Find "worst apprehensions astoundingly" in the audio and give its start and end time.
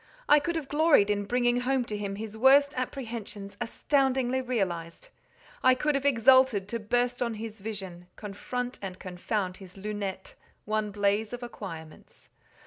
2.35-4.41